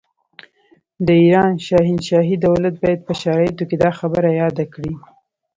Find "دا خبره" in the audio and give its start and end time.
3.83-4.29